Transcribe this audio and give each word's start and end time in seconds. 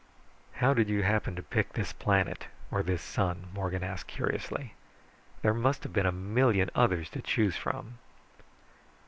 "How 0.53 0.73
did 0.73 0.89
you 0.89 1.03
happen 1.03 1.35
to 1.35 1.43
pick 1.43 1.73
this 1.73 1.93
planet, 1.93 2.47
or 2.71 2.81
this 2.81 3.03
sun?" 3.03 3.49
Morgan 3.53 3.83
asked 3.83 4.07
curiously. 4.07 4.73
"There 5.43 5.53
must 5.53 5.83
have 5.83 5.93
been 5.93 6.07
a 6.07 6.11
million 6.11 6.71
others 6.73 7.07
to 7.11 7.21
choose 7.21 7.55
from." 7.55 7.99